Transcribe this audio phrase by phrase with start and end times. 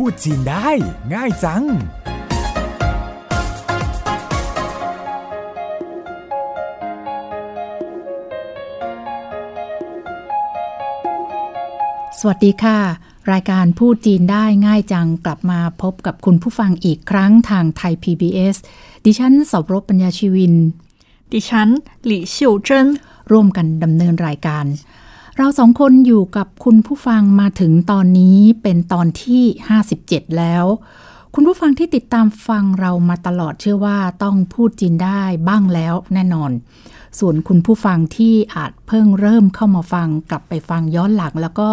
[0.00, 0.68] พูดจีนได้
[1.14, 1.66] ง่ายจัง ส
[12.28, 12.78] วัสดีค่ะ
[13.32, 18.56] รายการพูดจีนได้ง่ายจังกลับมาพบกับคุณผู้ฟังอีกครั้งทางไทย PBS
[19.04, 20.54] ดิฉันสบรบปัญญาชีวิน
[21.32, 21.68] ดิฉัน
[22.04, 22.88] หลี่ชิวเจิ้น
[23.30, 24.66] ร่วมกันดำเนินรายการ
[25.38, 29.42] เราสองคนอยู่กับคุณผู้ฟังมาถึงตอนนี้เป็นตอนที่
[29.88, 30.64] 57 แล้ว
[31.34, 36.50] คุณผู้ฟังที่ติดตามฟังเรามาตลอดเชื่อว่าต้องพูดจีนได้บ้างแล้วแน่นอน
[37.18, 41.70] ส่วนคุณผู้ฟังที่อาจเพิ่งเริ่มเข้ามาฟังกลับไปฟังย้อนหลัง แล้วก็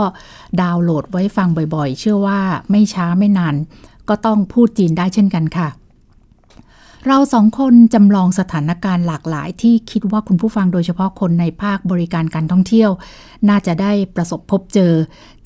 [0.61, 2.39] ดาวน์โหลดไว้ฟังบ่อยๆ เชื่อว่า
[2.71, 3.55] ไม่ช้าไม่นาน
[4.09, 5.67] ก็ต้องพูดจีนได้เช่นกันค่ะ
[7.07, 12.91] เราสองคนจำลองสถานการณ์หลากหลาย ที่คิดว่าคุณผู้ฟังโดยเฉพาะคนในภาคบริการการท่องเที่ยว
[13.49, 14.93] น่าจะได้ประสบพบเจอ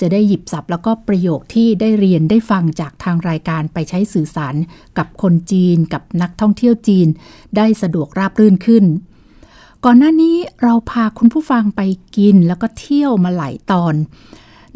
[0.01, 4.55] จะได้หยิบศัพท์แล้วก็ประโยคที่ได้เรียนได้ฟังจากทางรายการไปใช้สื่อสาร
[4.97, 7.07] กับคนจีน กับนักท่องเที่ยวจีน
[7.57, 8.85] ได้สะดวกราบรื่นขึ้น
[9.85, 11.81] ก่อนหน้านี้เราพาคุณผู้ฟังไป
[12.17, 13.93] กินแล้วก็เที่ยวมาหลายตอน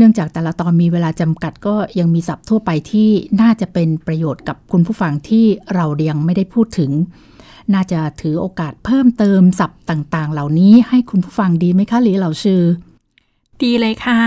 [0.01, 3.09] นื่องจากแต่ละตอนมีเวลาจำกัดก็ยังมีศัพท์ทั่วไปที่
[3.41, 6.91] น่าจะเป็นประโยชน์กับคุณผู้ฟังที่เรายังไม่ได้พูดถึง
[7.73, 12.61] น่าจะถือโอกาสเพิ่มเติมศัพท์ต่างๆ เหล่านี้ให้คุณผู้ฟังดีไหมคะหรือเหล่าชื่อ
[13.63, 14.19] ดีเลยค่ะ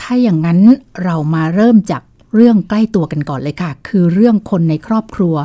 [0.00, 0.60] ถ้าอย่างนั้น
[1.04, 2.02] เรามาเริ่มจาก
[2.34, 5.36] เรื่องใกล้ตัวกันก่อนเลยค่ะ คือเรื่องคนในครอบครัว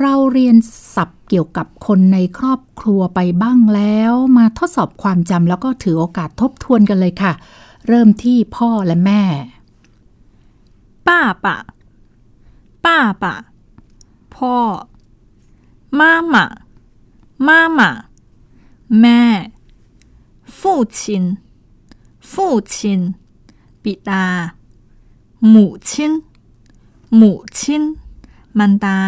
[0.00, 0.56] เราเรียน
[0.94, 7.32] ศัพท์เกี่ยวกับคนในครอบครัวไปบ้างแล้ว มาทดสอบความจำแล้วก็ถือโอกาสทบทวนกันเลยค่ะ
[7.87, 9.23] เริ่มที่พ่อและแม่
[11.07, 11.57] ป้าปะ
[12.85, 13.35] ป้าปะ
[14.35, 14.57] พ่อ
[15.99, 16.45] มาม่า
[17.47, 17.89] มาม่า
[19.01, 19.21] แม่
[20.59, 20.61] 父
[20.97, 20.99] 亲
[22.31, 22.33] 父
[22.73, 22.75] 亲
[23.83, 24.25] บิดา
[25.49, 26.13] หมู่ชิน
[27.15, 27.83] หมู่ชิน
[28.57, 28.99] มันดา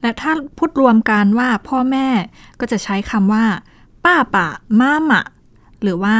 [0.00, 2.06] และถ้าพูดรวมกันว่าพ่อแม่
[2.60, 3.44] ก็จะใช้คำว่า
[4.04, 4.46] ป้าปะ
[4.80, 5.22] มาม่า
[5.82, 6.16] หรือว่า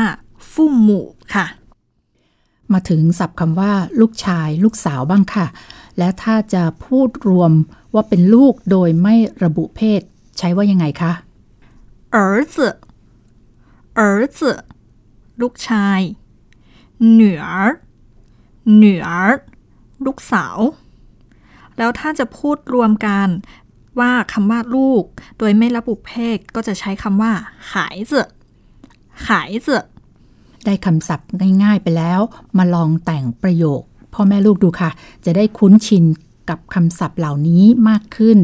[0.53, 1.47] ฟุ่มหมู่ค่ะ
[2.73, 5.47] มาถึงศัพท์คำว่า ลูกชาย ลูกสาวบ้างค่ะ
[5.99, 7.53] และถ้าจะพูดรวม
[7.95, 9.15] ว่าเป็นลูกโดยไม่
[9.45, 10.01] ระบุเพศ
[10.39, 11.13] ใช้ว่ายังไงคะ
[12.17, 12.19] 儿
[12.55, 12.57] 子
[13.99, 14.03] 儿
[14.39, 14.39] 子
[15.41, 16.01] ลูกชาย
[17.19, 17.47] 女儿
[18.83, 19.09] 女儿
[20.05, 20.59] ลูกสาว
[21.79, 23.29] แล้วถ้าจะพูดรวมกัน
[24.01, 25.05] ว่าคำว่าลูก
[25.39, 27.33] โดยไม่ระบุเพศก็จะใช้คำว่า
[27.71, 27.73] 孩
[28.11, 28.13] 子
[29.27, 29.29] 孩
[29.67, 29.69] 子
[30.65, 31.29] ได้คำศัพท์
[31.63, 32.21] ง่ายๆไปแล้ว
[32.59, 33.83] มาลองแต่งประโยค
[34.15, 34.91] พ่อแม่ลูกดูค่ะ
[35.25, 36.05] จะได้คุ้นชิน
[36.49, 38.39] กับคำศัพท์เหล่านี้มากขึ้น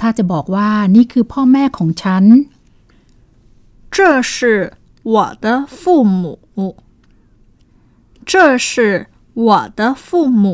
[0.00, 2.24] ถ้าจะบอกว่านี่คือพ่อแม่ของฉัน
[3.94, 3.96] 这
[4.32, 4.34] 是
[5.14, 5.46] 我的
[5.80, 5.80] 父
[6.20, 6.24] 母
[8.30, 8.32] 这
[8.68, 8.70] 是
[9.46, 10.06] 我的父
[10.42, 10.44] 母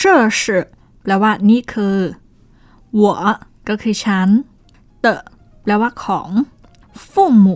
[0.00, 0.02] 这
[0.40, 0.42] 是
[1.02, 1.96] แปลว่านี่คือ
[3.00, 3.02] 我
[3.68, 4.28] ก็คือฉัน
[5.04, 5.06] 的
[5.62, 6.30] แปลว่าของ
[7.10, 7.12] 父
[7.44, 7.46] 母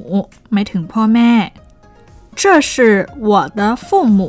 [0.53, 1.31] หมายถึงพ่อแม่
[2.41, 2.73] 这是
[3.31, 3.87] 我的父
[4.19, 4.21] 母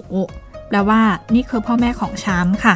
[0.68, 1.02] แปลว่า
[1.36, 2.76] นี่คือพ่อแม่ของฉันค่ะ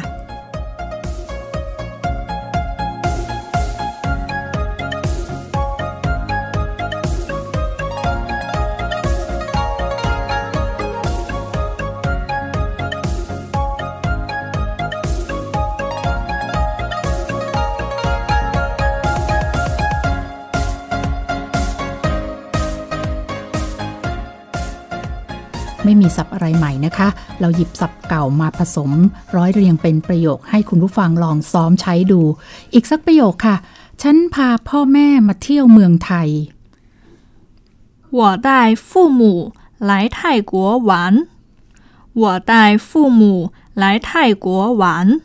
[26.90, 27.08] นะคะ
[27.40, 28.90] เราหยิบศัพท์เก่ามาผสม
[29.36, 32.20] ร้อยเรียงเป็นประโยคให้คุณผู้ฟังลองซ้อมใช้ดู
[32.74, 33.56] อีกสักประโยคค่ะ
[34.02, 36.28] ฉันพาพ่อแม่มาเที่ยวเมืองไทย
[38.18, 41.26] 我带父母来泰国玩。
[42.14, 45.20] 我带父母来泰国玩。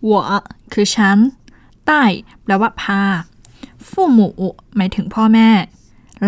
[0.00, 0.42] 我
[0.72, 1.18] คือฉัน
[1.86, 2.02] ใต้
[2.42, 3.02] แปลว่าพา
[3.88, 4.32] ฟู่หมู่
[4.76, 5.48] หมายถึงพ่อแม่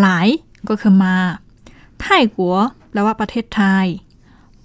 [0.00, 0.28] หลาย
[0.68, 1.16] ก็คือมา
[2.00, 2.04] ไท
[2.36, 2.56] กัว
[2.90, 3.86] แปลว่าประเทศไทย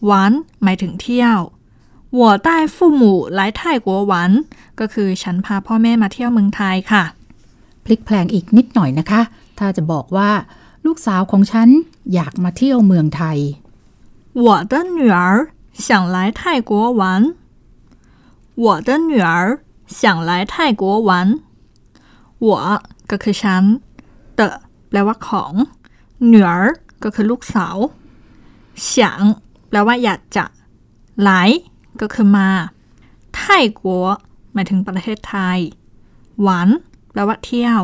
[0.06, 0.32] หวาน
[0.64, 1.38] หมายถึงเที่ยว
[2.20, 3.02] 我带父母
[3.38, 4.14] 来泰国玩
[4.80, 7.04] ก็คือฉันพาพ่อแม่มาเที่ยวเมืองไทยค่ะ
[7.84, 9.22] พลิกแพลงอีกนิดหน่อยนะคะ
[9.60, 10.32] ถ้าจะบอกว่า
[10.86, 11.70] ลูกสาวของฉัน
[12.14, 13.38] อยากมาเที่ยวเมืองไทย
[14.34, 17.36] 我的女儿想来泰国玩。
[18.56, 21.40] 我的女儿想来泰国玩。
[22.40, 23.64] 我ก็คือฉัน
[24.38, 25.54] 的แปลว่าของ
[26.34, 26.52] 女儿
[27.04, 27.78] ก็คือลูกสาว
[28.92, 28.96] 想
[29.76, 30.46] แปลว่าอยากจะ
[31.28, 31.30] 来
[32.02, 32.50] ก็คือมา
[33.36, 33.42] ไท
[33.80, 34.06] กัว
[34.54, 35.58] หมายถึงประเทศไทย
[36.42, 36.70] หวาน
[37.12, 37.82] แปลว่าเที่ยว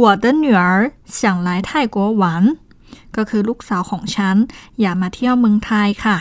[0.00, 0.64] 我的女儿
[1.18, 2.24] 想来泰国玩
[3.16, 4.36] ก็คือลูกสาวของฉัน
[4.80, 6.16] อยากมาเที่ยวเมืองไทยค่ะ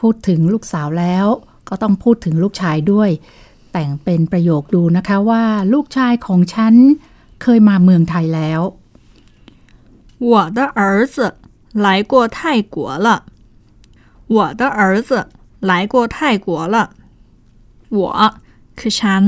[0.00, 1.26] พูดถึงลูกสาวแล้ว
[1.68, 3.10] ก็ต้องพูดถึงลูกชายด้วย
[3.72, 6.74] แต่งเป็นประโยคดูนะคะว่า ลูกชายของฉัน
[7.42, 8.60] เคยมาเมืองไทยแล้ว
[10.30, 10.80] 我的儿
[11.14, 11.16] 子
[11.84, 12.38] 来过泰
[12.74, 12.76] 国
[13.06, 13.08] 了。
[14.34, 15.10] 我的儿子
[15.60, 16.76] 来过泰国了。
[17.90, 18.00] 我
[18.78, 19.24] คือฉัน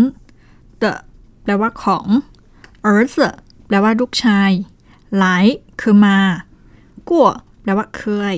[0.83, 0.93] the
[1.43, 2.07] แปลว่าของ
[2.87, 3.15] 儿子
[3.67, 4.51] แปลว่าลูกชาย
[5.19, 5.45] หลาย
[5.81, 6.19] คือมา
[7.09, 7.29] กัว
[7.63, 8.03] แปลว่าเค
[8.35, 8.37] ย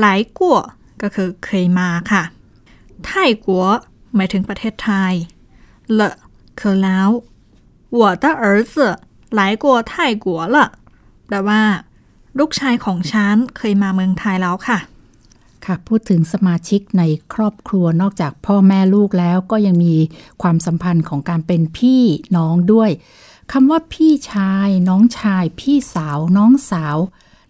[0.00, 0.58] หลายกัว
[1.02, 2.22] ก็คือเคยมาค่ะ
[3.04, 3.64] ไทยกัว
[4.14, 5.14] หมายถึงประเทศไทย
[5.94, 6.00] เล
[6.60, 7.10] คือแล้ว
[7.98, 8.74] 我的儿子
[9.38, 9.92] 来过泰
[10.24, 10.56] 国了
[11.26, 11.62] แปลว่า
[12.38, 14.78] ลูกชายของฉันเคยมาเมืองไทยแล้วค่ะ
[15.64, 17.02] ค่ะ พูดถึงสมาชิกใน
[17.34, 19.94] ครอบครัวนอกจากพ่อแม่ลูกแล้วก็ยังมี
[20.42, 22.02] ความสัมพันธ์ของการเป็นพี่
[22.36, 22.90] น้องด้วย
[23.52, 26.96] คำว่าพี่ชาย น้องชาย พี่สาว น้องสาว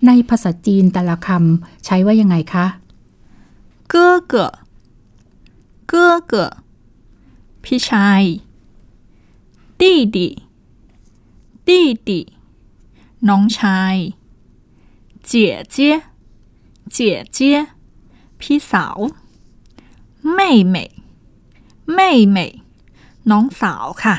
[0.06, 2.66] ในภาษาจีนแต่ละคำใช้ว่ายังไงคะ
[3.92, 3.94] 哥
[4.32, 4.34] 哥
[5.90, 5.94] 哥
[6.30, 6.34] 哥
[7.64, 8.22] พี่ชาย
[9.80, 9.82] 弟
[10.14, 10.18] 弟
[11.66, 11.70] 弟
[12.08, 12.10] 弟
[13.28, 13.94] น้องชาย
[15.28, 15.30] 姐
[15.74, 15.76] 姐
[16.94, 16.98] 姐
[17.36, 17.38] 姐
[18.40, 18.98] พี่สาว
[20.38, 20.40] 妹
[20.74, 20.76] 妹
[21.96, 22.00] 妹
[22.36, 22.38] 妹
[23.30, 24.16] น้องสาวค่ะ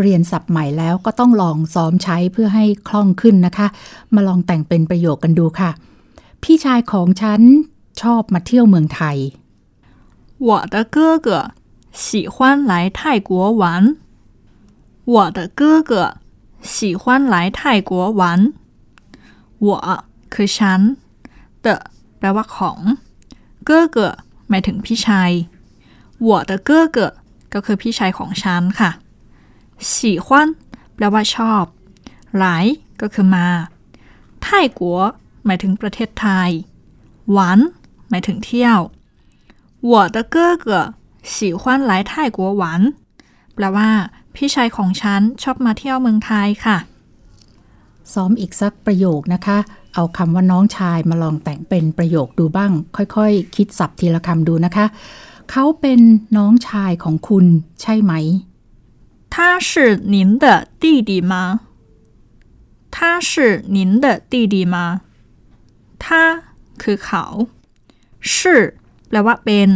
[0.00, 3.66] เรียนศัพท์ใหม่แล้วก็ต้องลองซ้อมใช้เพื่อให้คล่องขึ้นนะคะ
[4.14, 5.70] มาลองแต่งเป็นประโยคกันดูค่ะ
[6.42, 7.40] พี่ชายของฉัน
[8.02, 9.16] ชอบมาเที่ยวเมืองไทย
[10.38, 11.28] 我的哥哥
[11.92, 13.96] 喜欢来泰国玩。
[15.06, 16.18] 我的哥哥
[16.60, 18.52] 喜欢来泰国玩。
[19.58, 20.80] 我คือฉัน
[21.64, 21.74] the
[22.18, 22.78] แปลว่าของ
[23.64, 24.14] เก้อเกอ
[24.48, 25.30] หมายถึงพี่ชาย
[26.26, 26.98] 我的哥哥
[27.52, 28.90] ก็คือพี่ชายของฉันค่ะ
[29.92, 29.94] 喜
[30.26, 30.28] 欢
[30.94, 31.64] แปลว่าชอบ
[32.38, 32.64] หลาย
[33.00, 33.46] ก็คือมา
[34.42, 35.00] ไทยกัว
[35.46, 36.50] หมายถึงประเทศไทย
[37.32, 37.58] หวาน
[38.08, 38.78] หมายถึงเที่ยว
[39.90, 40.68] 我的哥哥
[41.34, 42.62] 喜欢来泰国玩
[43.54, 43.90] แปลว่า
[44.34, 46.76] พี่ชายของฉันชอบมาเที่ยวเมืองไทยค่ะ
[48.12, 49.58] ซ้อมอีกสักประโยคนะคะ
[49.94, 53.20] เอาคำว่าน้องชายมาลองแต่งเป็นประโยคดูบ้าง ค่อยๆค
[53.56, 54.86] คิดสับทีละคำดูนะคะ
[55.50, 56.00] เขาเป็น
[56.36, 57.46] น้องชายของคุณ
[57.80, 58.12] ใช่ไหม
[59.34, 59.36] 他
[59.68, 59.70] 是
[60.14, 60.44] 您的
[60.82, 61.32] 弟弟吗
[62.94, 62.96] 他
[63.28, 63.30] 是
[63.76, 64.76] 您的弟弟吗
[66.02, 66.04] 他
[66.82, 67.24] คือเขา
[68.32, 68.32] 是
[69.08, 69.70] แปลว่าเป็น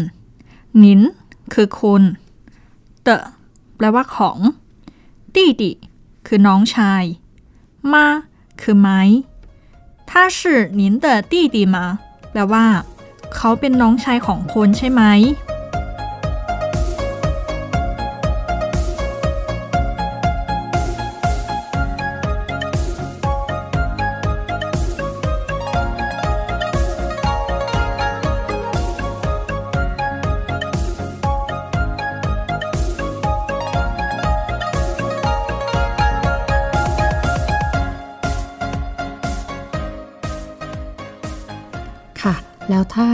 [0.82, 1.00] นิน
[1.52, 2.02] คือคุณ
[3.04, 3.08] เต
[3.76, 4.38] แปลว่าของ
[5.34, 5.62] 弟弟
[6.26, 7.04] คือน้องชาย
[7.92, 8.06] มา
[8.60, 8.86] คือไห
[10.04, 10.40] ม他是
[10.80, 11.76] 您的弟弟吗
[12.32, 12.66] แปลว่า
[13.34, 15.02] เขาเป็นน้องชายของคุณใช่ไหม
[42.68, 43.10] แล้วถ้า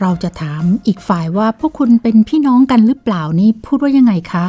[0.00, 4.46] เราจะถามอีกฝ่ายว่าพวกคุณเป็นพี่น้องกันหรือเปล่านี่พูดว่ายังไงคะ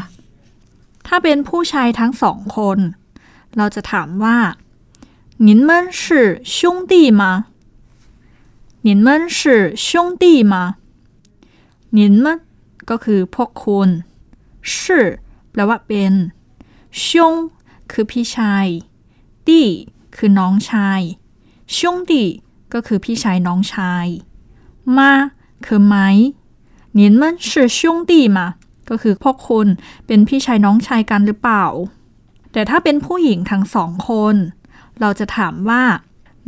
[1.08, 2.78] ถ้าเป็นผู้ชายทั้งสองคน
[3.58, 4.38] เราจะถามว่า
[5.46, 5.70] 你们
[6.02, 6.02] 是
[6.56, 6.58] 兄
[6.92, 7.24] 弟吗
[8.88, 9.08] 你们
[9.38, 9.40] 是
[9.86, 9.88] 兄
[10.22, 10.54] 弟吗
[11.98, 12.26] 你们
[12.90, 13.90] ก็คือพวกคุณ
[14.74, 14.74] 是
[15.52, 16.14] แปลว่าเป็น
[17.06, 17.08] 兄
[17.92, 18.68] คือพี่ชาย
[19.48, 19.64] ดี
[20.16, 21.02] คือน้องชาย
[21.76, 21.78] 兄
[22.10, 22.12] 弟
[22.74, 24.06] ก็คือพี่ชายน้องชาย
[24.98, 25.12] มา
[25.66, 25.96] คือไหม
[26.98, 27.80] 你们是兄
[28.10, 28.40] 弟吗
[28.90, 29.68] ก็คือพวกคุณ
[30.08, 31.66] เป็นพี่ชายน้องชายกันหรือเปล่า
[32.52, 34.36] แต่ถ้าเป็นผู้หญิงทั้งสองคน
[35.00, 35.84] เราจะถามว่า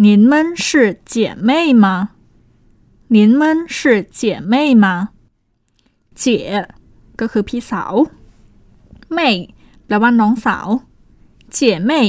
[0.04, 0.32] 你们
[0.66, 0.68] 是
[1.12, 1.14] 姐
[1.48, 1.50] 妹
[1.84, 1.86] 吗
[3.16, 3.42] 你们
[3.78, 3.80] 是
[4.20, 4.54] 姐妹
[4.84, 4.86] 吗
[6.20, 6.38] เจ๋
[7.20, 7.94] ก็คือพี่สาว
[9.14, 9.30] เม่
[9.86, 10.68] แปลว่าน้องสาว
[11.54, 12.02] เจ๋เม่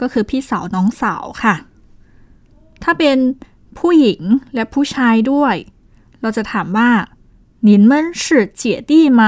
[0.00, 1.54] ก็คือพี่สาวน้องสาวค่ะ
[2.82, 3.18] ถ้าเป็น
[3.78, 4.22] ผู้หญิง
[4.54, 5.54] และผู้ชายด้วย
[6.22, 6.90] เราจะถามว่า
[7.66, 7.90] 你们
[8.22, 8.24] 是
[8.60, 9.20] 姐弟吗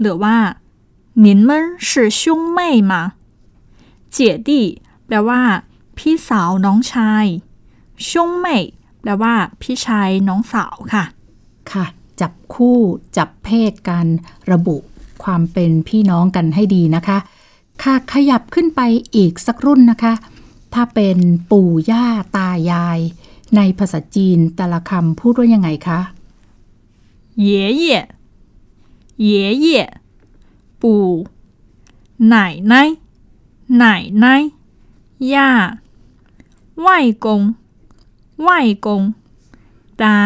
[0.00, 0.36] หรือว่า
[1.24, 1.50] 你们
[1.86, 1.88] 是
[2.18, 2.20] 兄
[2.56, 2.58] 妹
[2.90, 2.92] 吗
[4.14, 4.50] 姐弟
[5.06, 5.40] แปลว่า
[5.98, 7.26] พี่สาวน้องชาย
[8.06, 8.08] 兄
[8.44, 8.46] 妹
[9.00, 11.04] แปลว่า พี่ชายน้องสาวค่ะ
[11.70, 11.84] ค่ะ
[12.20, 12.78] จับคู่
[13.16, 14.06] จับเพศกัน
[14.52, 14.76] ระบุ
[15.22, 17.18] ความเป็นพี่น้องกันให้ดีนะคะ
[17.82, 18.80] ค่ะขยับขึ้นไป
[19.16, 20.12] อีกสักรุ่นนะคะ
[20.74, 21.18] ถ้าเป็น
[21.50, 22.98] ปู่ย่าตายาย
[23.55, 25.99] ในภาษาจีนแต่ละคำพูดว่ายังไงคะ
[27.41, 27.99] เย่เย่
[29.23, 29.81] เย่เย่
[30.81, 31.05] ปู่
[32.25, 32.35] ไหน
[32.67, 32.73] ไหน
[33.75, 33.83] ไหน
[34.19, 34.25] ไหน
[35.33, 35.49] ย่า
[36.79, 36.87] ไหว
[37.25, 37.27] ก
[40.01, 40.17] ตา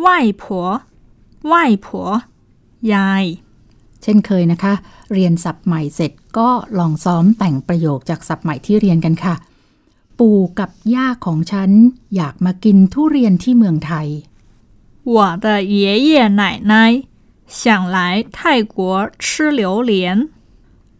[0.00, 0.06] ไหว
[0.42, 2.00] ผั
[2.92, 3.24] ยาย
[4.02, 4.74] เช่นเคยนะคะ
[5.12, 9.34] เรียนศัพท์ใหม่เสร็จก็ลองซ้อมแต่งประโยคจากศัพท์ใหม่ที่เรียนกันค่ะ
[10.19, 11.71] ปู่กับย่าของฉัน
[12.15, 14.07] อยากมากินทุเรียนที่เมืองไทย
[15.03, 17.03] 我的爷爷奶奶
[17.47, 20.29] 想来泰国吃榴莲。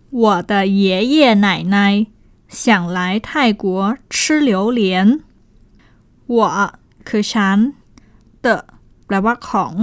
[0.10, 2.08] 我的爷爷奶奶
[2.48, 5.20] 想来泰国吃榴莲。
[6.26, 7.74] 我คือฉัน
[8.42, 8.66] 的
[9.06, 9.74] แปลว่าของ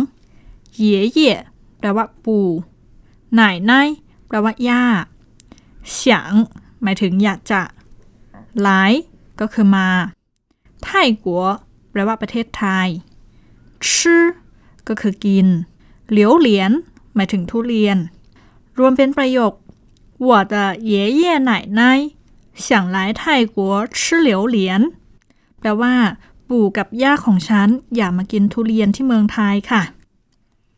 [0.76, 1.32] เย่เย่
[1.78, 2.48] แปลว่าปู่
[3.32, 3.72] ไหนไน
[4.26, 4.84] แปลว่าย่า
[5.90, 6.32] เฉียง
[6.82, 7.60] หมายถึงอยากจะ
[8.62, 8.92] หลาย
[9.40, 9.88] ก็คือมา
[10.84, 10.88] ไท
[11.24, 11.44] กัว
[11.90, 12.88] แปลว่าประเทศไทย
[13.94, 14.24] ชื่อ
[14.88, 15.46] ก็คือกิน
[16.10, 16.70] เหลียวเหลียน
[17.14, 17.98] หมายถึงทุเรียน
[18.78, 19.52] รวมเป็นประโยค
[20.28, 20.54] 我的
[20.90, 21.80] 爷爷奶奶
[22.64, 23.22] 想来泰
[23.56, 23.58] 国
[23.96, 24.56] 吃榴莲
[25.60, 25.94] แปลว่า
[26.48, 29.82] ปู่กับย่าของฉันอยากมากินทุเรียนที่เมืองไทยค่ะ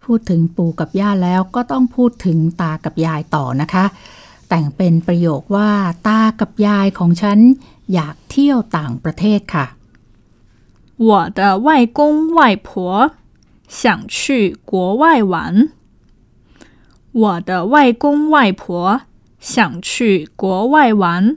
[0.04, 3.84] พูดถึงปู่กับย่าแล้วก็ต้องพูดถึงตากับยายต่อนะคะ
[4.48, 5.70] แต่งเป็นประโยคว่า
[6.08, 7.38] ตากับยายของฉัน
[7.92, 9.66] อยากเที่ยวต่างประเทศค่ะ
[11.08, 11.98] 我的外公
[12.34, 13.12] 外婆
[13.68, 15.68] 想去国外玩。
[17.12, 19.02] 我的外公外婆
[19.38, 21.36] 想去国外玩。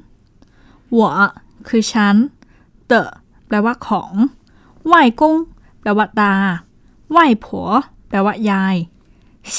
[0.89, 2.15] 我คือฉัน
[2.88, 4.13] 的แปลว่าของ
[4.91, 5.22] 外公
[5.81, 6.34] แปลว่าตา
[7.15, 7.46] 外婆
[8.10, 8.75] แปลว่ายาย
[9.55, 9.58] 想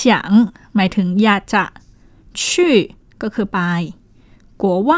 [0.74, 1.64] หมายถึงอยากจะ
[2.46, 2.76] ชื่อ
[3.22, 3.58] ก็คือไป
[4.60, 4.92] กัวไหว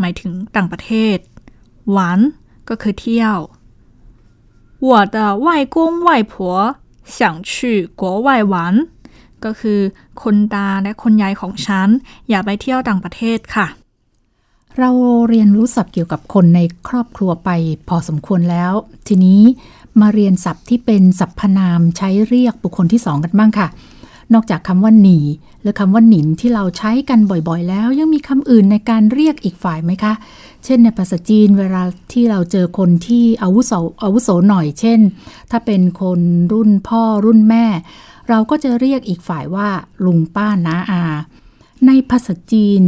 [0.00, 1.16] หมายถึงต่างประเทศ
[1.90, 2.20] หวาน
[2.68, 3.38] ก็คือเที่ยว
[4.88, 5.76] 我的外公
[6.06, 6.34] 外婆
[7.14, 7.18] 想
[7.50, 7.52] 去
[8.00, 8.54] 国外玩
[9.44, 9.80] ก็คือ
[10.22, 11.88] คนตาและคนยายของฉัน
[12.28, 13.66] อยากไปเที่ยวต่างประเทศค่ะ
[14.78, 14.90] เรา
[15.28, 17.50] เรียนรู้ศัพท์เกี่ยวกับคนในครอบครัวไป
[17.88, 18.72] พอสมควรแล้ว
[19.08, 19.42] ทีนี้
[20.00, 23.68] มาเรียนศัพท์ที่เป็นสรรพนามใช้เรียกบุคคลที่สองกันบ้างค่ะ
[24.33, 25.19] นอกจากคำว่าหนี
[25.61, 30.13] หรือคำว่าหนินที่เราใช้กันบ่อยๆ แล้ว ยังมีคำอื่นในการเรียกอีกฝ่ายไหมคะ
[30.65, 34.99] เช่นในภาษาจีนเวลาที่เราเจอคนที่อาวุโสอาวุโสหน่อย เช่น
[35.51, 36.19] ถ้าเป็นคน
[36.51, 37.65] รุ่นพ่อรุ่นแม่
[38.29, 39.69] เราก็จะเรียกอีกฝ่ายว่า
[40.05, 41.03] ลุงป้าน้าอา
[41.87, 42.83] ในภาษาจีน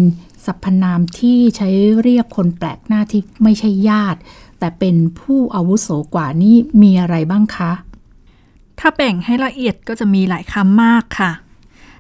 [0.46, 1.70] สรรพนามที่ใช้
[2.02, 4.20] เรียกคนแปลกหน้าที่ไม่ใช่ญาติ
[4.60, 7.72] แต่เป็นผู้อาวุโสกว่านี่มีอะไรบ้างคะ
[8.80, 11.32] ถ้าแบ่งให้ละเอียดก็จะมีหลายคำมากค่ะ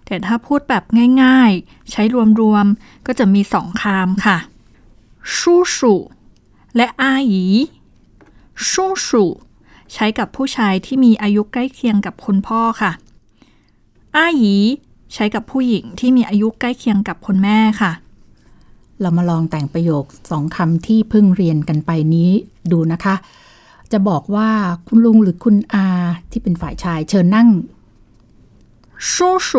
[0.05, 0.83] แต่ถ้าพูดแบบ
[1.23, 2.01] ง่ายๆ ใช้
[2.41, 4.37] รวมๆ ก็จะมีสองคำค่ะ
[5.35, 5.95] ชูชู
[6.75, 7.45] และอาหยี
[8.69, 9.23] ชูชู
[9.93, 12.91] ใช้กับผู้ชายที่มีอายุใกล้เคียงกับคุณพ่อค่ะ
[14.15, 14.55] อาหยี
[15.13, 17.91] ใช้กับผู้หญิงที่มีอายุใกล้เคียงกับคุณแม่ค่ะ
[19.01, 22.31] เรามาลองแต่งประโยคสองคำที่เพิ่งเรียนกันไปนี้
[22.71, 23.15] ดูนะคะ
[23.92, 24.50] จะบอกว่า
[24.86, 25.88] คุณลุงหรือคุณอา
[26.30, 27.48] ที่เป็นฝ่ายชายเชิญนั่ง
[29.12, 29.14] 叔
[29.48, 29.52] 叔，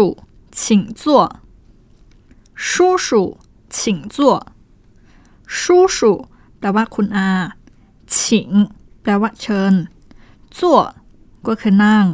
[0.59, 0.61] 请
[1.01, 1.03] 坐。
[2.67, 3.09] 叔叔，
[3.75, 3.79] 请
[4.15, 4.17] 坐。
[5.57, 5.61] 叔
[5.95, 5.97] 叔
[6.57, 7.29] แปลว่าคุณอา
[8.17, 8.49] ฉิง
[9.01, 9.73] แปลว่าเชิญ
[10.57, 10.79] จั่ว
[11.47, 12.05] ก็คือนั่ง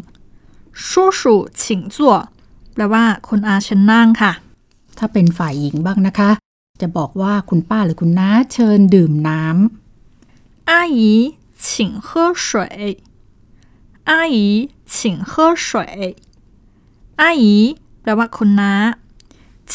[0.87, 2.13] ชู่ชูฉิงจั่ว
[2.73, 4.31] แปลว่าคุณอาเชิญนั่งค่ะ
[4.97, 6.29] ถ้าเป็นฝ่ายหญิงบ้างนะคะ
[6.81, 11.01] จะบอกว่าคุณป้าหรือคุณน้าเชิญดื่มน้ำ 阿姨
[11.65, 13.03] 请喝水
[14.09, 16.15] 阿姨请喝水
[17.21, 17.57] อาหยี
[18.01, 18.71] แปลว่าคุณน้า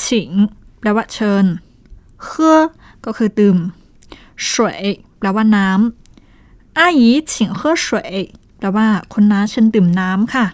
[0.01, 0.31] ฉิง
[0.79, 1.45] แปลว่าเชิญ
[2.23, 2.61] เคอ
[3.05, 3.59] ก็คือดื่ม
[4.49, 4.83] สวย
[5.19, 8.15] แปลว่าน้ำอาหยีฉิงเคอสวย
[8.59, 10.47] แปลว่าคุณน้าเชิญดื่มน้ำค่ะ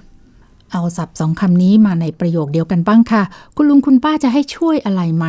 [0.71, 3.23] เอาศัพท์สองคำนี้มาในประโยคเดียวกันบ้างค่ะ
[3.57, 5.27] คุณลุงคุณป้าจะให้ช่วยอะไรไหม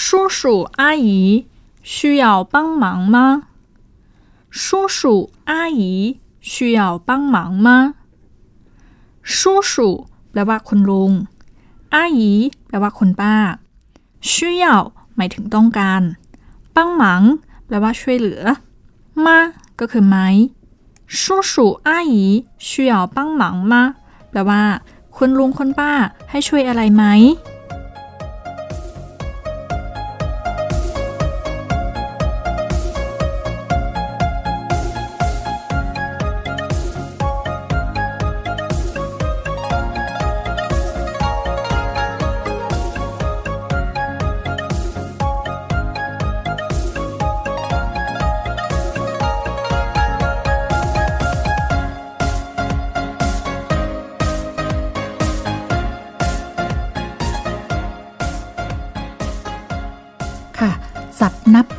[0.00, 0.04] 叔
[0.36, 0.38] 叔
[0.78, 1.06] 阿姨
[1.82, 3.16] 需要帮忙吗
[4.56, 7.94] 叔叔阿姨需要帮忙吗
[9.22, 9.72] 叔叔
[10.30, 11.12] แปลว่าคุณลุง
[11.94, 12.32] อาหยี
[12.68, 13.34] แปลว่าคุณป้า
[14.30, 14.66] ช่วย
[15.16, 16.02] หมายถึงต้องการ
[16.74, 17.22] ปังหมัง
[17.66, 18.42] แปลว่าช่วยเหลือ
[19.24, 19.38] มา
[19.80, 20.16] ก็คือไหม
[21.20, 21.52] 叔叔
[21.88, 22.14] 阿姨
[22.66, 23.74] 需要帮忙吗
[24.30, 24.62] แปลว่า
[25.16, 25.92] คุณลุงคุณป้า
[26.30, 27.04] ให้ช่วยอะไรไหม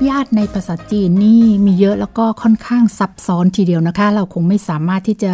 [0.07, 5.33] ญาติในภาษาจีนนี่มีเยอะแล้วก็ค่อนข้างซับซ้อนทีเดียวนะคะ เราคงไม่สามารถที่จะ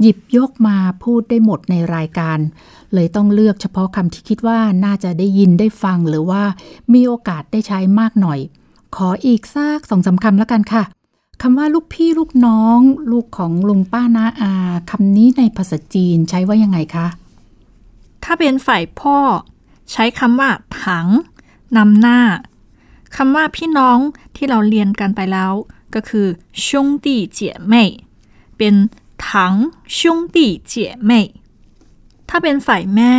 [0.00, 2.38] หยิบยกมาพูดได้หมดในรายการ
[2.94, 6.42] เลยต้องเลือกเฉพาะคำที่คิดว่าน่าจะได้ยินได้ฟังหรือว่า
[6.92, 8.38] มีโอกาสได้ใช้มากหน่อย
[8.96, 10.82] ขออีกซากสองสาคำแล้วกันค่ะ
[11.42, 12.78] คำว่าลูกพี่ลูกน้อง
[13.12, 14.52] ลูกของลุงป้านาอา
[14.90, 17.06] คำนี้ในภาษาจีนใช้ว่ายังไงคะ
[18.24, 19.18] ถ้าเป็นฝ่ายพ่อ
[19.92, 20.50] ใช้คำว่า
[20.84, 21.06] ถัง
[21.76, 22.18] นำหน้า
[23.15, 23.99] คำว่าพี่น้อง
[24.35, 25.53] ที่เราเรียนกันไปแล้ว
[25.95, 26.27] ก็คือ
[26.65, 26.67] 兄
[27.05, 27.39] 弟姐
[27.71, 27.73] 妹
[28.57, 28.75] เป็น
[29.25, 29.53] ถัง
[29.97, 29.99] 兄
[30.35, 30.37] 弟
[30.71, 30.73] 姐
[31.09, 31.11] 妹
[32.29, 33.15] ถ้าเป็นฝ่ายแม่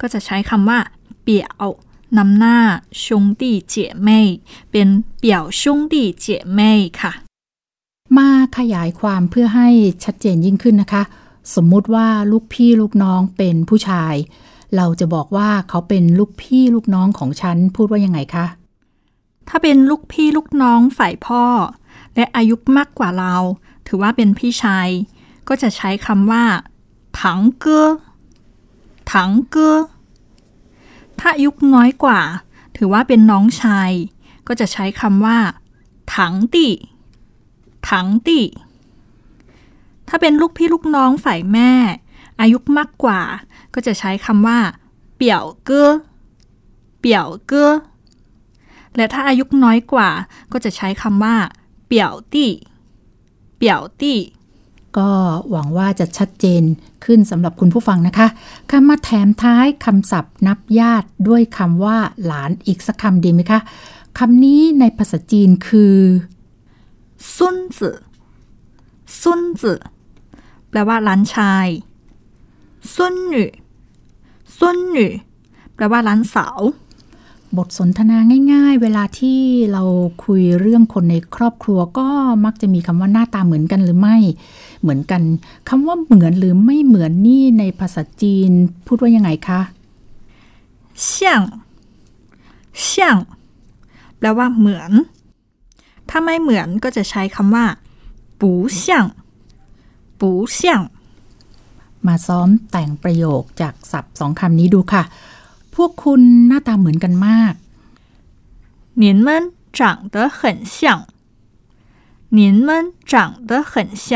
[0.00, 0.78] ก็จะใช้คำว่า
[1.22, 1.64] เปี่ยว
[2.18, 2.58] นำหน้า
[3.02, 3.04] 兄
[3.40, 3.42] 弟
[3.72, 3.74] 姐
[4.06, 4.08] 妹
[4.70, 5.94] เป็นเปี่ยว兄弟
[6.24, 6.26] 姐
[6.58, 6.60] 妹
[7.00, 7.12] ค่ะ
[8.16, 9.68] มาขยายความเพื่อให้
[10.04, 11.02] ชัดเจนยิ่งขึ้นนะคะ
[11.54, 14.14] สมมุติว่าลูกพี่ลูกน้องเป็นผู้ชาย
[14.76, 18.46] เราจะบอกว่าเขาเป็นลูกพี่ลูกน้องของฉันพูดว่ายังไงคะ
[19.49, 21.43] ถ้าเป็นลูกพี่ลูกน้องฝ่ายพ่อ
[22.15, 23.35] และอายุมากกว่าเรา
[23.87, 24.89] ถือว่าเป็นพี่ชาย
[25.47, 26.43] ก็จะใช้คำว่า
[27.21, 27.87] ถังเก้อ
[29.13, 29.77] ถังเก้อ
[31.19, 32.21] ถ้าอายุน้อยกว่า
[32.77, 33.91] ถือว่าเป็นน้องชาย
[34.47, 35.37] ก็จะใช้คำว่า
[36.15, 36.67] ถังตี
[37.89, 38.41] ถังตี
[40.07, 41.71] ถ้าเป็นลูกพี่ลูกน้องฝ่ายแม่
[42.39, 43.21] อายุมากกว่า
[43.73, 44.59] ก็จะใช้คำว่า
[45.15, 45.89] เปี่ยวเก้อ
[46.99, 47.71] เปี่ยวเก้อ
[48.97, 50.09] และถ้าอายุน้อยกว่า
[50.51, 51.35] ก็จะใช้คำว่า
[51.85, 52.51] เปี่ยวตี้
[53.57, 54.19] เปี่ยวตี้
[54.97, 55.09] ก็
[55.49, 56.63] หวังว่าจะชัดเจน
[57.05, 58.27] ขึ้นสำหรับคุณผู้ฟังนะคะ
[58.71, 63.59] คำมาแถมท้ายคำศัพท์นับญาติด้วยคำว่าหลานอีกสักคำดีไหมคะ
[64.19, 65.97] คำนี้ในภาษาจีนคือ
[67.35, 67.97] ซุนจือ
[69.21, 69.79] ซุนจือ
[70.69, 71.67] แปลว่าหลานชาย
[72.95, 73.45] ซุนหนู
[74.57, 75.07] ซุนหนู
[75.75, 76.59] แปลว่าหลานสาว
[77.58, 78.18] บทสนทนา
[78.52, 79.40] ง่าย ๆ เวลาที่
[79.72, 79.82] เรา
[80.24, 82.08] คุยเรื่องคนในครอบครัวก็
[82.44, 84.16] มักจะมีคำว่าหน้าตาเหมือนกันหรือไม่
[84.80, 85.22] เหมือนกัน
[85.68, 88.50] คำว่าเหมือนหรือไม่เหมือนนี่ในภาษาจีน
[88.86, 89.60] พูดว่ายังไงคะ
[91.12, 91.14] 像
[92.90, 92.90] 像
[94.18, 94.90] แปลว่าเหมือน
[96.08, 97.64] ถ้าไม่เหมือนก็จะใช้คำว่า
[98.40, 98.42] 不
[98.82, 98.84] 像
[100.20, 100.22] 不
[100.58, 100.60] 像
[102.06, 105.02] มาซ้อมแต่งประโยคจากศัพท์สองคำนี้ดูค่ะ
[105.74, 107.54] พวกคุณหน้าตาเหมือนกันมาก
[109.02, 109.28] 你们
[109.78, 109.80] 长
[110.14, 110.40] 得很
[110.76, 110.76] 像
[112.36, 113.12] 你们长
[113.48, 113.72] 得很
[114.04, 114.06] 像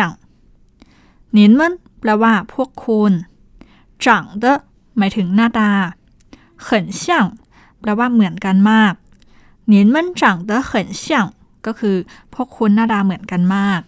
[1.37, 1.59] 你们
[2.01, 3.13] แปลว่าพวกคุณ
[4.05, 4.07] 长
[4.43, 4.45] 得
[4.99, 5.71] หมายถึงหน้าตา
[6.67, 6.69] 很
[7.03, 7.05] 像
[7.81, 8.95] แปลว่าเหมือนกันมาก
[9.73, 10.73] 你们长得很
[11.05, 11.07] 像
[11.67, 11.97] ก็คือ
[12.35, 13.81] พวกคุณหน้าตาเหมือนกันมาก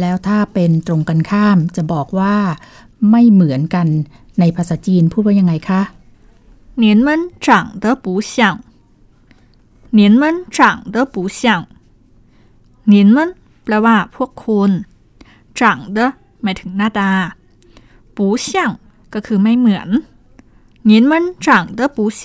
[0.00, 2.36] แล้วถ้าเป็นตรงกันข้ามจะบอกว่า
[3.10, 3.86] ไม่เหมือนกัน
[4.40, 5.82] ในภาษาจีนพูดว่ายังไงคะ
[6.82, 7.06] 你们
[7.44, 8.60] 长得不像，
[9.90, 10.22] 你们
[10.56, 10.58] 长
[10.90, 11.66] 得不像，
[12.84, 14.70] 你们แปลว่าพวกคุณ
[15.58, 15.60] 长
[15.96, 15.98] 得
[16.42, 17.10] หมายถึงหน้าตา
[18.16, 18.48] 不像
[19.14, 19.88] ก็คือไม่เหมือน
[20.88, 21.12] 你们
[21.44, 21.46] 长
[21.78, 22.22] 得不像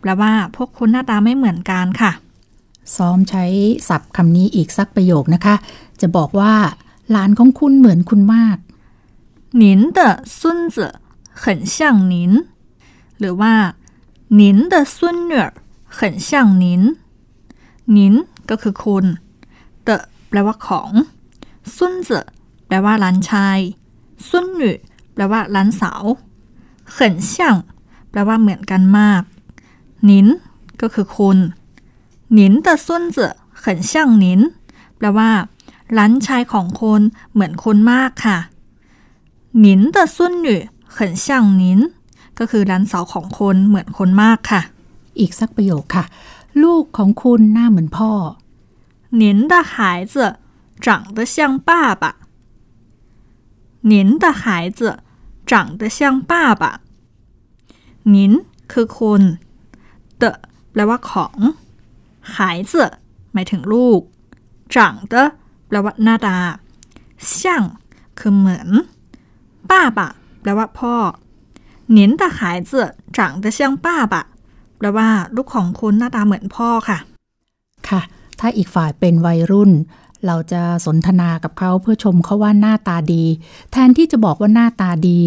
[0.00, 2.12] แปลว่าพวกคุณหน้าตาไม่เหมือนกันค่ะ
[2.96, 3.44] ซ้อมใช้
[3.88, 5.54] ศัพท์คำนี้อีกสักประโยคนะคะ
[6.00, 6.54] จะบอกว่า
[7.10, 8.58] หลานของคุณเหมือนคุณมาก
[9.62, 9.64] 您
[9.96, 9.98] 的
[10.38, 10.40] 孙
[10.74, 10.76] 子
[11.42, 11.76] 很像
[12.12, 12.14] 您
[13.18, 13.52] หรือว่า
[14.30, 15.52] 您的孙女儿
[15.84, 16.64] 很像您
[17.84, 19.04] 您ก็คือคุณ
[19.86, 19.88] 的
[20.28, 20.90] แปลว่าของ
[21.74, 22.08] 孙子
[22.66, 23.58] แปลว่าหลานชาย
[24.28, 24.62] 孙女
[25.12, 26.04] แปลว่าหลานสาว
[26.96, 26.98] 很
[27.32, 27.32] 像
[28.10, 29.22] แปลว่าเหมือนกันมาก
[30.08, 30.10] 您
[30.80, 31.38] ก็คือคุณ
[32.38, 33.16] 您的孙子
[33.62, 33.92] 很像
[34.24, 34.26] 您
[34.96, 35.30] แปลว่า
[35.94, 37.00] หลานชายของคน
[37.32, 38.38] เหมือนคนมากค่ะ
[39.64, 40.48] 您的孙女
[40.96, 41.26] 很像
[41.62, 41.64] 您
[42.40, 44.62] ก็คือหลานสาวของคนเหมือนคนมากค่ะ
[45.18, 46.04] อีกสักประโยคค่ะ
[46.62, 48.12] ลูกของคุณหน้าเหมือนพ่อ
[49.20, 49.74] 您的孩
[50.12, 50.14] 子
[50.84, 51.36] 长得像
[51.68, 51.70] 爸
[52.02, 52.04] 爸
[53.90, 54.42] 您的孩
[54.78, 54.80] 子
[55.50, 55.98] 长得像
[56.30, 56.64] 爸爸
[58.14, 58.16] 您
[58.70, 59.22] คือคุณ
[60.20, 60.24] 的
[60.72, 61.36] แปลว่าของ
[62.34, 62.36] 孩
[62.70, 62.72] 子
[63.32, 64.00] หมายถึงลูก
[64.74, 64.76] 长
[65.12, 65.14] 的
[65.68, 66.36] แปลว่าหน้าตา
[67.38, 67.40] 像
[68.18, 68.68] คือเหมือน
[69.70, 70.08] ป้าปะ
[70.40, 70.94] แปลว่าพ่อ
[71.96, 72.70] 您的孩子
[73.12, 74.14] 长得像爸爸
[74.78, 76.98] แปลว่าลูกของคุณหน้าตาเหมือนพ่อค่ะ
[77.88, 78.00] ค่ะ
[78.40, 79.70] ถ้าอีกฝ่ายเป็นวัยรุ่น
[80.26, 83.24] เราจะสนทนากับเขาเพื่อชมเขาว่าหน้าตาดี
[83.72, 85.20] แทนที่จะบอกว่าหน้าตาดี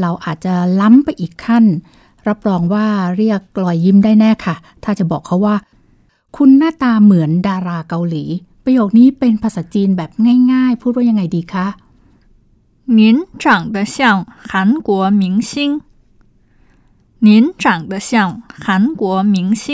[0.00, 1.64] เราอาจจะล้ำไปอีกขั้น
[2.28, 5.56] รับรองว่าเรียกกลอยยิ้มได้แน่ค่ะ ถ้าจะบอกเขาว่า
[6.36, 8.24] คุณหน้าตาเหมือนดาราเกาหลี
[8.64, 10.10] ประโยคนี้เป็นภาษาจีนแบบ
[10.52, 11.66] ง่ายๆ พูดว่ายังไงดีคะ
[12.98, 13.00] 您
[13.42, 15.80] 长得像韩国明星
[17.26, 17.28] 您
[17.62, 19.64] 长得像韩国明星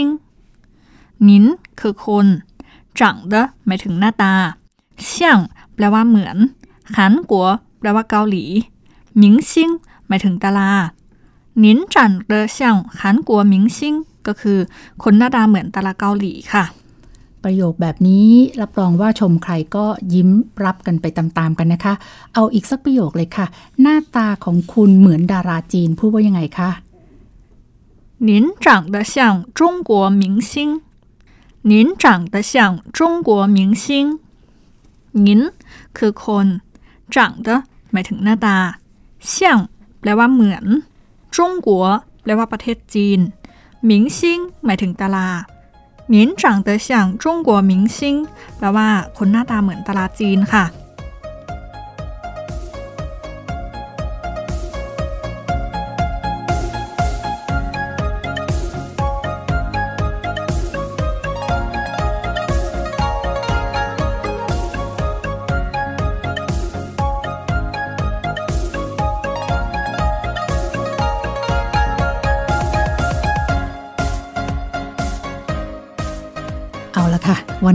[1.29, 1.31] 您
[1.79, 2.27] คือคน
[2.99, 3.35] 长的
[3.67, 4.35] หมายถึงหน้าตา
[5.11, 6.37] 像แปลว่าเหมือน
[6.97, 6.99] 韩
[7.31, 7.33] 国
[7.79, 8.45] แปลว่าเกาหลี
[9.21, 9.53] 明星
[10.09, 10.73] หมายถึงดารา
[11.65, 11.97] 您长
[12.31, 12.59] 得像
[12.99, 13.79] 韩国明星
[14.27, 14.59] ก็คือ
[15.03, 16.65] คนหน้าตาเหมือนดาราเกาหลีค่ะ
[17.45, 20.29] ประโยคแบบนี้รับรองว่าชมใครก็ยิ้ม
[20.65, 21.95] รับกันไปตามๆกันนะคะ
[22.35, 23.47] เอาอีกสักประโยคเลยค่ะ
[23.81, 26.71] หน้าตาของคุณเหมือนดาราจีนพูดว่ายังไงคะ
[28.19, 30.83] 您长得像中国明星。
[31.63, 34.19] 您长得像中国明星。
[35.13, 35.53] 您
[35.97, 36.61] คือคน
[37.09, 38.57] 长得หมายถึงหน้าตา
[39.33, 39.69] 像
[40.01, 40.65] แปลว่าเหมือน
[41.35, 41.69] 中国
[42.23, 43.21] แปลว่าประเทศจีน
[43.89, 44.21] 明星
[44.65, 45.31] หมายถึงดารา
[46.15, 46.89] 您长得像
[47.23, 47.99] 中国明星
[48.59, 50.65] แปลว่าคนหน้าตาเหมือนดาราจีนค่ะ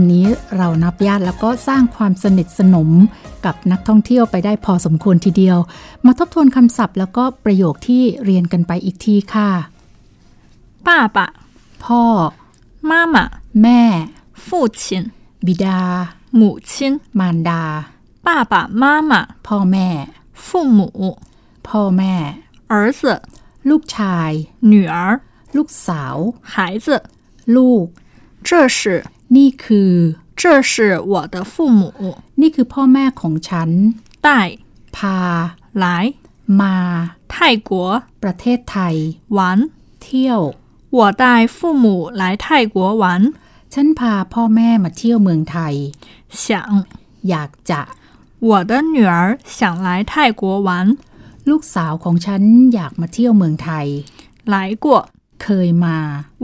[0.00, 2.90] นนี้เรานับญาติแล้วก็สร้างความสนิทสนม
[3.44, 5.58] กับนักท่องเที่ยวไปได้พอสมควรทีเดียว
[6.06, 9.50] มาทบทวนคำศัพท์แล้วก็ประโยคที่เรียนกันไปอีกทีค่ะ
[10.86, 11.18] 爸爸
[11.84, 12.02] พ่อ
[12.90, 13.16] 妈妈
[13.62, 13.82] แม่
[14.46, 14.48] 父
[14.80, 14.82] 亲
[15.46, 15.80] บิดา
[16.40, 16.72] 母亲
[17.18, 17.62] มารดา
[18.26, 19.12] 爸爸妈妈
[19.46, 19.88] พ่อแม่
[20.46, 20.80] 父母
[21.66, 22.14] พ่อแม่
[22.72, 23.00] 儿子
[23.68, 24.30] ลูกชาย
[24.72, 24.94] 女儿
[25.56, 26.16] ลูกสาว
[26.52, 26.86] 孩子
[27.56, 27.86] ลูก
[28.48, 28.80] 这是
[29.36, 29.92] นี่คือ
[30.40, 30.72] 这是
[31.12, 31.82] 我的父母
[32.40, 33.70] นี่คือพ่อแม่ของฉัน
[34.26, 34.28] 带
[34.96, 35.18] พา
[35.84, 35.86] 来
[36.60, 36.76] มา
[37.32, 37.34] 泰
[37.68, 37.70] 国
[38.22, 38.94] ประเทศไทย
[39.36, 39.38] 玩。
[40.02, 40.40] เที่ยว
[40.96, 41.24] 我带
[41.56, 41.86] 父母
[42.20, 43.04] 来泰国玩，
[43.72, 45.74] ฉันพาพ่อแม่มาเที่ยวเมืองไทย
[46.42, 46.44] 想
[47.28, 47.80] อยากจะ
[48.48, 49.14] 我的女儿
[49.56, 50.70] 想来泰国玩，
[51.50, 52.42] ลูกสาวของฉัน
[52.74, 53.86] อยากมาเที่ยวเมืองไทย
[54.54, 54.86] 来过。
[55.42, 55.98] เคยมา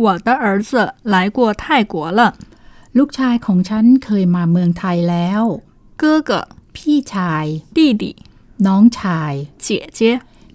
[0.05, 0.71] 我的儿子
[1.15, 2.21] 来过泰国了，
[2.99, 5.43] ลูกชายของฉันเคยมาเมืองไทยแล้ว
[6.03, 6.31] 哥哥、
[6.77, 7.45] พี่ชาย
[7.77, 8.05] 弟弟、
[8.67, 9.33] น้องชาย
[9.65, 9.67] 姐
[9.99, 10.01] 姐、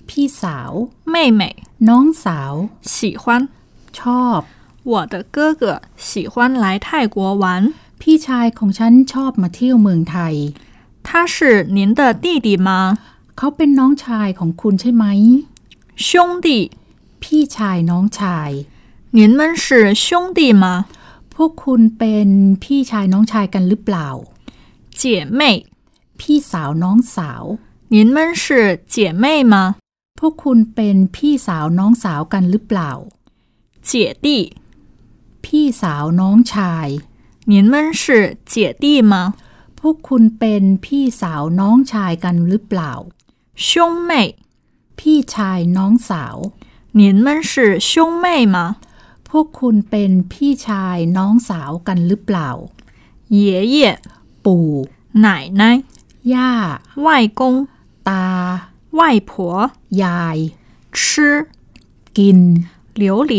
[0.07, 0.71] พี่สาว
[1.13, 1.41] 妹妹
[1.89, 2.53] น้องสาว
[2.93, 3.23] 喜欢。
[3.97, 4.39] ชอบ
[4.91, 5.63] 我的哥哥
[6.07, 7.45] 喜欢来泰国玩，
[8.01, 10.35] พี่ชายของฉันชอบมาเที่ยวเมืองไทย
[11.07, 11.37] 他是
[11.77, 12.69] 您的弟弟吗？
[13.37, 15.05] เขาเป็นน้องชายของคุณใช่ไหม
[16.07, 16.09] 兄
[16.45, 16.47] 弟，
[17.21, 18.49] พี่ชายน้องชาย
[19.17, 19.65] 您们是
[20.03, 20.05] 兄
[20.37, 20.65] 弟吗？
[21.41, 22.27] พวกคุณเป็น
[22.63, 24.09] พี่ชายน้องชายกันหรือเปล่า
[24.99, 25.01] 姐
[25.39, 25.41] 妹，
[26.19, 27.43] พี่สาวน้องสาว
[27.93, 28.43] 您们是
[28.93, 29.55] 姐妹吗？
[30.19, 32.91] พวกคุณเป็นพี่สาวน้องสาวกันหรือเปล่า
[33.89, 33.91] 姐
[34.25, 34.27] 弟，
[35.43, 36.87] พี่สาวน้องชาย
[37.51, 38.03] 您们是
[38.51, 39.13] 姐弟吗？
[39.79, 42.93] พวกคุณเป็นพี่สาวน้องชายกันหรือเปล่า
[43.67, 43.69] 兄
[44.09, 44.11] 妹，
[44.99, 46.37] พี่ชายน้องสาว
[46.99, 47.51] 您们是
[47.89, 47.91] 兄
[48.23, 48.57] 妹吗？
[49.31, 52.49] พวกคุณเป็นพี่ชายน้องสาวกันหรือเปล่า
[53.37, 53.39] 爷
[53.75, 53.77] 爷、
[54.45, 54.69] ปู่
[55.25, 55.27] 奶
[55.61, 55.63] 奶、
[56.33, 56.51] ย่า
[57.05, 57.07] 外
[57.39, 57.41] 公、
[58.09, 58.25] ตา
[58.99, 59.31] 外婆
[60.01, 60.37] ยาย
[60.97, 60.99] 吃
[62.17, 62.39] กิน
[63.01, 63.33] 榴莲。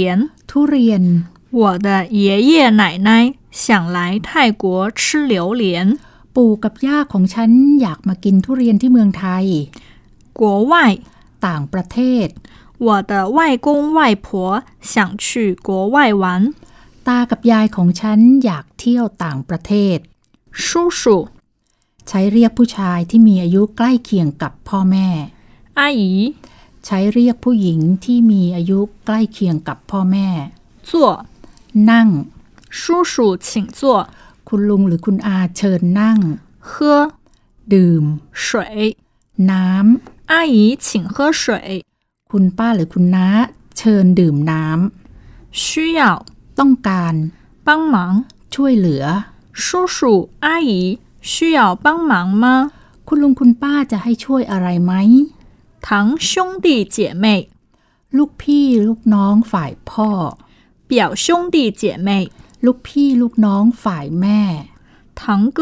[0.51, 1.05] ทุเรียน
[1.59, 1.89] 我的
[2.23, 3.11] 爷爷奶奶
[3.63, 3.65] 想
[3.97, 4.29] 来泰
[4.63, 4.65] 国
[4.99, 5.65] 吃榴莲。
[6.35, 9.47] ปู่กับย่าของฉันอยากมากินทุเรียนที่เมืองไทย
[10.39, 10.75] 国外，
[11.47, 12.29] ต่างประเทศ
[12.87, 16.25] 我的外公外婆想去国外玩。
[17.07, 19.99] ตากับยายของฉันอยากเที่ยวต่างประเทศ
[20.67, 20.69] 叔
[21.01, 21.03] 叔、
[22.09, 25.09] ใช้เรียกผู้ชายที่มีอายุใกล้เคียงกับพ่อแม่
[25.79, 26.03] 阿姨，
[26.85, 30.29] ใช้เรียกผู้หญิงที่มีอายุใกล้เคียงกับพ่อแม่
[30.89, 30.91] 坐。
[31.91, 32.09] นั่ง
[32.79, 32.81] 叔
[33.13, 33.15] 叔，
[33.47, 33.81] 请坐。
[34.49, 36.19] คุณลุงหรือคุณอาเชิญนั่ง
[36.71, 36.73] 喝
[37.73, 38.05] ดื่ม
[38.45, 38.45] 水。
[39.51, 39.65] น้
[40.31, 41.85] 阿姨，请喝水。
[42.33, 43.27] ำ คุณป้าหรือคุณน้า
[43.79, 44.65] เชิญดื่มน้
[45.65, 45.65] 需
[45.99, 46.01] 要
[46.35, 47.15] ำ ต้องการ
[47.67, 47.97] 帮忙。
[48.55, 49.05] ช่วยเหลือ
[49.65, 49.65] 叔
[49.97, 49.97] 叔
[50.45, 50.71] 阿姨
[51.31, 52.45] 需要帮忙吗？
[53.07, 54.93] คุณลุงคุณป้าจะให้ช่วยอะไรไหม
[55.87, 55.89] 堂
[56.29, 56.31] 兄
[56.65, 57.27] 弟姐妹、
[58.17, 60.11] ลูกพี่ลูกน้องฝ่ายพ่อ
[60.91, 60.93] 表
[61.25, 62.09] 兄弟姐妹、
[62.65, 64.41] ลูกพี่ลูกน้องฝ่ายแม่
[65.21, 65.23] 堂
[65.59, 65.61] 哥、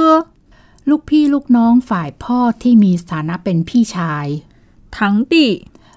[0.88, 4.26] ลูกพี่ลูกน้องฝ่ายพ่อที่มีสถานะเป็นพี่ชาย
[4.96, 4.98] 堂
[5.32, 5.36] 弟、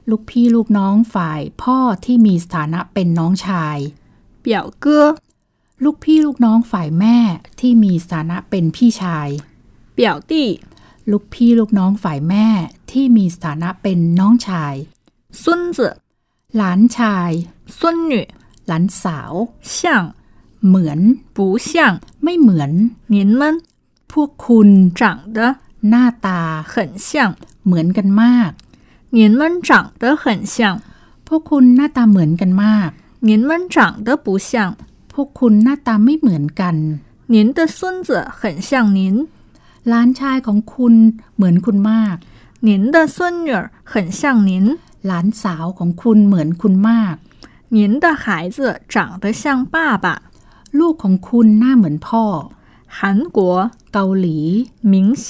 [0.09, 3.77] ลูกพี่ลูกน้องฝ่ายพ่อที่มีสถานะเป็นน้องชาย
[4.45, 4.47] 表
[4.83, 4.85] 哥、
[5.83, 7.17] ลูกพี่ลูกน้องฝ่ายแม่
[7.59, 9.27] ที่มีสถานะเป็นพี่ชาย
[9.97, 9.99] 表
[10.31, 10.33] 弟、
[11.11, 12.47] ลูกพี่ลูกน้องฝ่ายแม่
[12.91, 14.75] ที่มีสถานะเป็นน้องชาย
[15.41, 15.43] 孙
[15.75, 15.79] 子、
[16.57, 17.31] หลานชาย
[17.79, 18.13] 孙女、
[18.67, 19.33] หลานสาว
[19.75, 19.77] 像、
[20.67, 20.99] เหมือน
[21.35, 21.37] 不
[21.69, 21.71] 像
[22.23, 22.71] ไม่เหมือน
[23.13, 23.41] 您们
[24.11, 25.01] พวกคุณ 长
[25.37, 25.39] 得
[25.89, 26.75] หน้าตา 很
[27.07, 27.11] 像，
[27.65, 28.51] เหมือนกันมาก
[29.17, 29.69] 您们长
[30.01, 30.23] 得很
[30.53, 30.55] 像，
[31.27, 32.89] พวกคุณหน้าตาเหมือนกันมาก
[33.29, 34.51] 您们长得不像，
[35.13, 36.75] พวกคุณหน้าตาไม่เหมือนกัน
[37.33, 38.99] 您的孙子很像您，
[39.89, 40.95] หลานชายของคุณ
[41.35, 42.15] เหมือนคุณมาก
[42.67, 43.59] 您的孙女儿
[43.91, 44.51] 很像您，
[45.07, 47.15] หลานสาวของคุณเหมือนคุณมาก
[47.75, 48.25] 您的孩
[48.55, 48.57] 子
[48.93, 50.07] 长得像爸爸。
[50.79, 52.25] ลูกของคุณหน้าเหมือนพ่อ
[52.97, 52.99] 韩
[53.37, 53.39] 国
[53.93, 54.37] เกาหลี
[54.91, 55.27] 明星，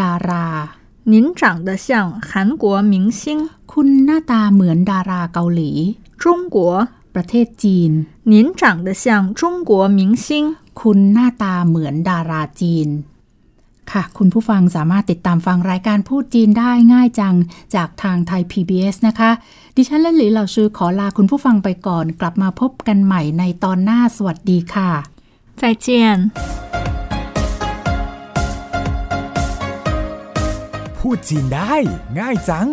[0.00, 0.48] ดารา
[1.12, 1.88] 您长得像
[2.28, 3.22] 韩国明星。
[3.72, 5.70] คุณหน้าตาเหมือนดาราเกาหลี
[6.22, 6.56] 中国，
[7.14, 7.90] ประเทศจีน
[8.32, 9.04] 您长得像
[9.40, 10.26] 中国明星。
[10.80, 12.88] คุณหน้าตาเหมือนดาราจีน
[13.92, 17.34] ค่ะ คุณผู้ฟังสามารถติดตามฟังรายการพูดจีนได้ง่ายจัง
[17.74, 19.30] จากทางไทย PBS นะคะ
[19.76, 24.90] ดิฉันและหลีเหล่าชื่อขอลาคุณผู้ฟังไปก่อน กลับมาพบกันใหม่ในตอนหน้าสวัสดีค่ะ
[25.60, 26.65] 再见。
[31.09, 31.75] พูดจีนได้
[32.19, 32.69] ง่ายจัง